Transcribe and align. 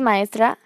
maestra. 0.00 0.58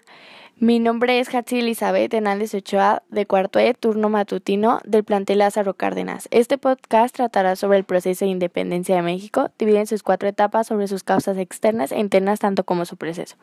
Mi 0.57 0.79
nombre 0.79 1.19
es 1.19 1.33
Hatsi 1.33 1.59
Elizabeth 1.59 2.13
Hernández 2.13 2.53
Ochoa, 2.53 3.03
de 3.09 3.25
cuarto 3.25 3.59
E, 3.59 3.73
turno 3.73 4.09
matutino 4.09 4.81
del 4.83 5.05
plantel 5.05 5.37
Lázaro 5.37 5.73
Cárdenas. 5.73 6.27
Este 6.31 6.57
podcast 6.57 7.15
tratará 7.15 7.55
sobre 7.55 7.77
el 7.77 7.85
proceso 7.85 8.25
de 8.25 8.31
independencia 8.31 8.95
de 8.97 9.01
México, 9.01 9.51
divide 9.57 9.79
en 9.79 9.87
sus 9.87 10.03
cuatro 10.03 10.27
etapas 10.27 10.67
sobre 10.67 10.87
sus 10.87 11.03
causas 11.03 11.37
externas 11.37 11.91
e 11.91 11.99
internas, 11.99 12.39
tanto 12.39 12.65
como 12.65 12.83
su 12.83 12.97
proceso. 12.97 13.37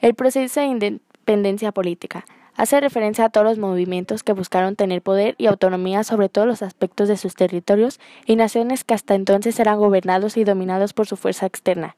El 0.00 0.14
proceso 0.14 0.60
de 0.60 0.66
independencia 0.66 1.70
política. 1.70 2.24
Hace 2.58 2.80
referencia 2.80 3.26
a 3.26 3.28
todos 3.28 3.46
los 3.46 3.58
movimientos 3.58 4.24
que 4.24 4.32
buscaron 4.32 4.74
tener 4.74 5.00
poder 5.00 5.36
y 5.38 5.46
autonomía 5.46 6.02
sobre 6.02 6.28
todos 6.28 6.48
los 6.48 6.60
aspectos 6.60 7.06
de 7.06 7.16
sus 7.16 7.36
territorios 7.36 8.00
y 8.26 8.34
naciones 8.34 8.82
que 8.82 8.94
hasta 8.94 9.14
entonces 9.14 9.60
eran 9.60 9.78
gobernados 9.78 10.36
y 10.36 10.42
dominados 10.42 10.92
por 10.92 11.06
su 11.06 11.16
fuerza 11.16 11.46
externa, 11.46 11.94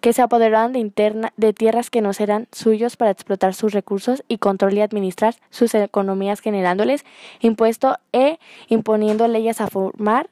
que 0.00 0.12
se 0.12 0.22
apoderaron 0.22 0.72
de, 0.72 0.78
interna, 0.78 1.32
de 1.36 1.52
tierras 1.52 1.90
que 1.90 2.00
no 2.00 2.12
eran 2.16 2.46
suyos 2.52 2.96
para 2.96 3.10
explotar 3.10 3.54
sus 3.54 3.72
recursos 3.72 4.22
y 4.28 4.38
control 4.38 4.74
y 4.74 4.82
administrar 4.82 5.34
sus 5.50 5.74
economías 5.74 6.38
generándoles 6.38 7.04
impuestos 7.40 7.96
e 8.12 8.38
imponiendo 8.68 9.26
leyes 9.26 9.60
a 9.60 9.66
formar 9.66 10.30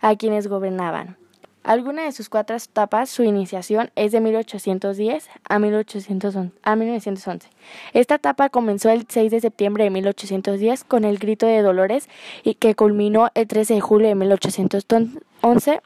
a 0.00 0.16
quienes 0.16 0.46
gobernaban. 0.46 1.19
Alguna 1.62 2.04
de 2.04 2.12
sus 2.12 2.30
cuatro 2.30 2.56
etapas, 2.56 3.10
su 3.10 3.22
iniciación 3.22 3.90
es 3.94 4.12
de 4.12 4.20
1810 4.20 5.28
a, 5.48 5.58
1811, 5.58 6.52
a 6.62 6.76
1911. 6.76 7.48
Esta 7.92 8.14
etapa 8.14 8.48
comenzó 8.48 8.88
el 8.88 9.06
6 9.06 9.30
de 9.30 9.40
septiembre 9.40 9.84
de 9.84 9.90
1810 9.90 10.84
con 10.84 11.04
el 11.04 11.18
Grito 11.18 11.46
de 11.46 11.60
Dolores 11.60 12.08
y 12.44 12.54
que 12.54 12.74
culminó 12.74 13.28
el 13.34 13.46
13 13.46 13.74
de 13.74 13.80
julio 13.80 14.08
de 14.08 14.14
1811 14.14 15.80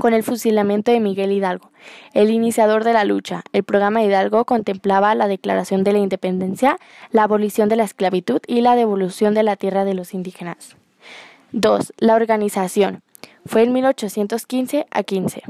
con 0.00 0.14
el 0.14 0.22
fusilamiento 0.22 0.90
de 0.90 1.00
Miguel 1.00 1.32
Hidalgo, 1.32 1.70
el 2.14 2.30
iniciador 2.30 2.82
de 2.82 2.94
la 2.94 3.04
lucha. 3.04 3.42
El 3.52 3.64
programa 3.64 4.02
Hidalgo 4.02 4.46
contemplaba 4.46 5.14
la 5.14 5.28
declaración 5.28 5.84
de 5.84 5.92
la 5.92 5.98
independencia, 5.98 6.78
la 7.10 7.24
abolición 7.24 7.68
de 7.68 7.76
la 7.76 7.84
esclavitud 7.84 8.40
y 8.46 8.62
la 8.62 8.76
devolución 8.76 9.34
de 9.34 9.42
la 9.42 9.56
tierra 9.56 9.84
de 9.84 9.92
los 9.92 10.14
indígenas. 10.14 10.76
2. 11.52 11.92
La 11.98 12.14
organización. 12.14 13.02
Fue 13.44 13.62
en 13.62 13.72
1815 13.72 14.86
a 14.90 15.02
15. 15.02 15.42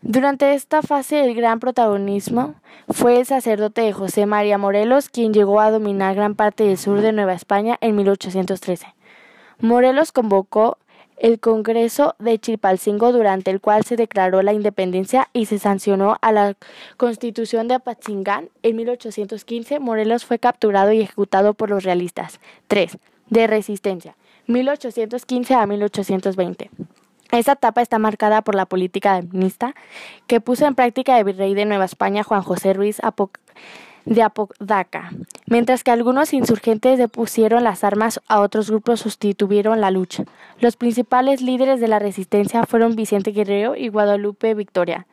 Durante 0.00 0.52
esta 0.54 0.82
fase 0.82 1.24
el 1.24 1.34
gran 1.34 1.60
protagonismo 1.60 2.54
fue 2.90 3.18
el 3.20 3.26
sacerdote 3.26 3.80
de 3.80 3.92
José 3.92 4.26
María 4.26 4.58
Morelos, 4.58 5.08
quien 5.08 5.32
llegó 5.32 5.60
a 5.60 5.70
dominar 5.70 6.14
gran 6.14 6.34
parte 6.34 6.64
del 6.64 6.76
sur 6.76 7.00
de 7.00 7.12
Nueva 7.12 7.32
España 7.32 7.78
en 7.80 7.96
1813. 7.96 8.86
Morelos 9.60 10.12
convocó 10.12 10.78
el 11.16 11.40
Congreso 11.40 12.16
de 12.18 12.38
Chilpalcingo, 12.38 13.12
durante 13.12 13.50
el 13.50 13.60
cual 13.60 13.84
se 13.84 13.96
declaró 13.96 14.42
la 14.42 14.52
independencia 14.52 15.28
y 15.32 15.46
se 15.46 15.58
sancionó 15.58 16.18
a 16.20 16.32
la 16.32 16.54
Constitución 16.96 17.68
de 17.68 17.74
Apatzingán. 17.74 18.50
En 18.62 18.76
1815, 18.76 19.78
Morelos 19.78 20.24
fue 20.24 20.38
capturado 20.38 20.92
y 20.92 21.00
ejecutado 21.00 21.54
por 21.54 21.70
los 21.70 21.84
realistas. 21.84 22.40
3. 22.68 22.98
De 23.30 23.46
resistencia. 23.46 24.16
1815 24.46 25.54
a 25.54 25.66
1820. 25.66 26.70
Esta 27.32 27.52
etapa 27.52 27.82
está 27.82 27.98
marcada 27.98 28.42
por 28.42 28.54
la 28.54 28.66
política 28.66 29.14
administrativa 29.14 29.74
que 30.26 30.40
puso 30.40 30.66
en 30.66 30.74
práctica 30.74 31.18
el 31.18 31.24
virrey 31.24 31.54
de 31.54 31.64
Nueva 31.64 31.84
España 31.84 32.22
Juan 32.22 32.42
José 32.42 32.74
Ruiz 32.74 33.00
de 34.04 34.22
Apodaca, 34.22 35.10
mientras 35.46 35.82
que 35.82 35.90
algunos 35.90 36.32
insurgentes 36.34 36.98
depusieron 36.98 37.64
las 37.64 37.82
armas 37.82 38.20
a 38.28 38.40
otros 38.40 38.70
grupos 38.70 39.00
sustituyeron 39.00 39.80
la 39.80 39.90
lucha. 39.90 40.24
Los 40.60 40.76
principales 40.76 41.40
líderes 41.40 41.80
de 41.80 41.88
la 41.88 41.98
resistencia 41.98 42.64
fueron 42.66 42.96
Vicente 42.96 43.32
Guerrero 43.32 43.74
y 43.76 43.88
Guadalupe 43.88 44.54
Victoria. 44.54 45.06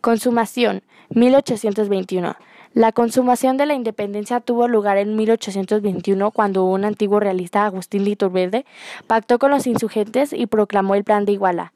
Consumación 0.00 0.82
1821. 1.10 2.36
La 2.78 2.92
consumación 2.92 3.56
de 3.56 3.66
la 3.66 3.74
independencia 3.74 4.38
tuvo 4.38 4.68
lugar 4.68 4.98
en 4.98 5.16
1821 5.16 6.30
cuando 6.30 6.64
un 6.64 6.84
antiguo 6.84 7.18
realista, 7.18 7.64
Agustín 7.64 8.04
de 8.04 8.10
Iturbide, 8.10 8.66
pactó 9.08 9.40
con 9.40 9.50
los 9.50 9.66
insurgentes 9.66 10.32
y 10.32 10.46
proclamó 10.46 10.94
el 10.94 11.02
Plan 11.02 11.24
de 11.24 11.32
Iguala, 11.32 11.72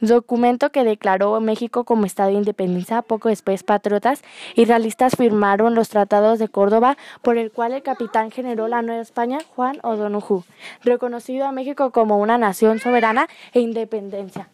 documento 0.00 0.72
que 0.72 0.82
declaró 0.82 1.40
México 1.40 1.84
como 1.84 2.04
Estado 2.04 2.30
de 2.30 2.38
independencia. 2.38 3.02
Poco 3.02 3.28
después, 3.28 3.62
patriotas 3.62 4.22
y 4.56 4.64
realistas 4.64 5.14
firmaron 5.16 5.76
los 5.76 5.88
tratados 5.88 6.40
de 6.40 6.48
Córdoba, 6.48 6.96
por 7.22 7.38
el 7.38 7.52
cual 7.52 7.72
el 7.72 7.84
capitán 7.84 8.32
generó 8.32 8.66
la 8.66 8.82
Nueva 8.82 9.02
España, 9.02 9.38
Juan 9.54 9.78
O'Donoghue, 9.84 10.42
reconocido 10.82 11.46
a 11.46 11.52
México 11.52 11.92
como 11.92 12.18
una 12.18 12.38
nación 12.38 12.80
soberana 12.80 13.28
e 13.52 13.60
independencia. 13.60 14.48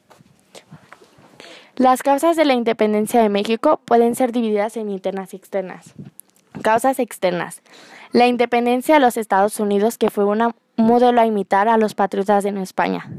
Las 1.76 2.04
causas 2.04 2.36
de 2.36 2.44
la 2.44 2.54
independencia 2.54 3.20
de 3.20 3.28
México 3.28 3.80
pueden 3.84 4.14
ser 4.14 4.30
divididas 4.30 4.76
en 4.76 4.90
internas 4.90 5.34
y 5.34 5.36
externas. 5.36 5.94
Causas 6.62 7.00
externas. 7.00 7.62
La 8.12 8.28
independencia 8.28 8.94
de 8.94 9.00
los 9.00 9.16
Estados 9.16 9.58
Unidos, 9.58 9.98
que 9.98 10.10
fue 10.10 10.24
un 10.24 10.54
modelo 10.76 11.20
a 11.20 11.26
imitar 11.26 11.68
a 11.68 11.76
los 11.76 11.96
patriotas 11.96 12.44
de 12.44 12.52
Nueva 12.52 12.62
España. 12.62 13.10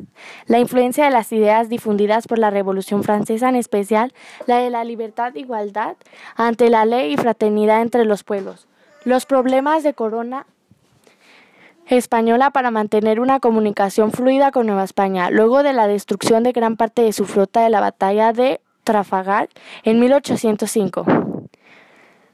La 0.46 0.60
influencia 0.60 1.04
de 1.04 1.12
las 1.12 1.34
ideas 1.34 1.68
difundidas 1.68 2.28
por 2.28 2.40
la 2.40 2.50
Revolución 2.50 3.04
Francesa, 3.04 3.50
en 3.50 3.58
especial 3.58 4.14
la 4.48 4.60
de 4.60 4.70
la 4.70 4.86
libertad, 4.86 5.36
igualdad 5.36 5.98
ante 6.38 6.70
la 6.70 6.86
ley 6.86 7.12
y 7.12 7.18
fraternidad 7.18 7.82
entre 7.82 8.06
los 8.06 8.24
pueblos. 8.24 8.70
Los 9.04 9.26
problemas 9.26 9.84
de 9.84 9.94
Corona 9.94 10.48
española 11.88 12.52
para 12.52 12.72
mantener 12.72 13.20
una 13.20 13.40
comunicación 13.40 14.12
fluida 14.12 14.52
con 14.52 14.68
Nueva 14.68 14.84
España, 14.84 15.30
luego 15.30 15.64
de 15.64 15.74
la 15.74 15.88
destrucción 15.88 16.44
de 16.44 16.52
gran 16.52 16.78
parte 16.78 17.02
de 17.02 17.14
su 17.14 17.26
flota 17.26 17.62
de 17.62 17.70
la 17.70 17.80
batalla 17.80 18.34
de 18.34 18.62
Trafalgar 18.84 19.50
en 19.84 20.00
1805. 20.00 21.06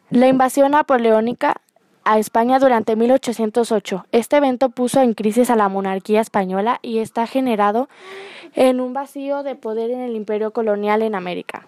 La 0.10 0.28
invasión 0.28 0.72
napoleónica 0.72 1.62
a 2.04 2.20
España 2.20 2.60
durante 2.60 2.96
1808. 2.96 4.06
Este 4.12 4.38
evento 4.38 4.70
puso 4.70 5.02
en 5.02 5.14
crisis 5.14 5.50
a 5.50 5.56
la 5.56 5.70
monarquía 5.70 6.22
española 6.22 6.80
y 6.82 7.00
está 7.00 7.28
generado 7.28 7.88
en 8.56 8.82
un 8.82 8.94
vacío 8.94 9.44
de 9.44 9.56
poder 9.56 9.92
en 9.92 10.02
el 10.02 10.16
imperio 10.16 10.52
colonial 10.52 11.02
en 11.02 11.16
América. 11.16 11.66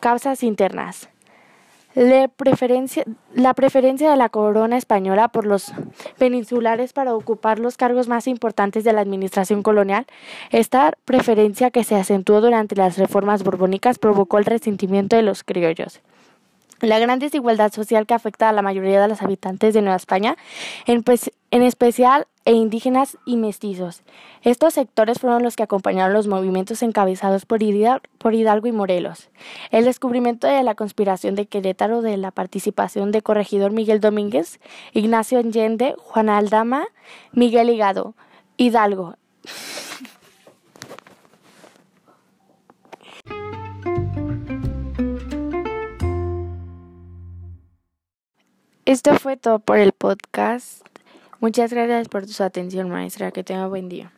Causas 0.00 0.42
internas. 0.42 1.08
La 1.94 2.28
preferencia, 2.28 3.04
de 4.10 4.16
la 4.16 4.28
corona 4.28 4.76
española 4.76 5.28
por 5.28 5.44
los 5.44 5.72
peninsulares 6.18 6.92
para 6.92 7.14
ocupar 7.14 7.58
los 7.58 7.76
cargos 7.76 8.06
más 8.06 8.28
importantes 8.28 8.84
de 8.84 8.92
la 8.92 9.00
administración 9.00 9.64
colonial, 9.64 10.06
esta 10.50 10.92
preferencia 11.04 11.72
que 11.72 11.82
se 11.82 11.96
acentuó 11.96 12.40
durante 12.40 12.76
las 12.76 12.96
reformas 12.96 13.42
borbónicas 13.42 13.98
provocó 13.98 14.38
el 14.38 14.44
resentimiento 14.44 15.16
de 15.16 15.22
los 15.22 15.42
criollos. 15.42 16.00
La 16.80 16.98
gran 16.98 17.18
desigualdad 17.18 17.72
social 17.72 18.06
que 18.06 18.14
afecta 18.14 18.48
a 18.48 18.52
la 18.52 18.62
mayoría 18.62 19.02
de 19.02 19.08
los 19.08 19.20
habitantes 19.20 19.74
de 19.74 19.82
Nueva 19.82 19.96
España, 19.96 20.36
en, 20.86 21.04
en 21.50 21.62
especial 21.62 22.26
e 22.44 22.52
indígenas 22.52 23.18
y 23.26 23.36
mestizos. 23.36 24.02
Estos 24.42 24.74
sectores 24.74 25.18
fueron 25.18 25.42
los 25.42 25.56
que 25.56 25.62
acompañaron 25.62 26.12
los 26.12 26.26
movimientos 26.26 26.82
encabezados 26.82 27.46
por 27.46 27.62
Hidalgo, 27.62 28.66
y 28.66 28.72
Morelos. 28.72 29.30
El 29.70 29.84
descubrimiento 29.84 30.46
de 30.46 30.62
la 30.62 30.74
conspiración 30.74 31.34
de 31.34 31.46
Querétaro, 31.46 32.02
de 32.02 32.16
la 32.16 32.30
participación 32.30 33.12
de 33.12 33.22
corregidor 33.22 33.72
Miguel 33.72 34.00
Domínguez, 34.00 34.60
Ignacio 34.92 35.38
Allende, 35.38 35.94
Juan 35.98 36.28
Aldama, 36.28 36.86
Miguel 37.32 37.70
Higado, 37.70 38.14
Hidalgo. 38.56 39.16
Esto 48.90 49.14
fue 49.20 49.36
todo 49.36 49.60
por 49.60 49.78
el 49.78 49.92
podcast. 49.92 50.89
Muchas 51.40 51.72
gracias 51.72 52.08
por 52.08 52.28
su 52.28 52.42
atención, 52.42 52.90
maestra. 52.90 53.30
Que 53.30 53.42
tenga 53.42 53.66
buen 53.66 53.88
día. 53.88 54.12